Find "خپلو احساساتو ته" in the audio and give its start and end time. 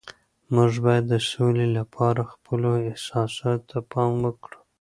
2.33-3.77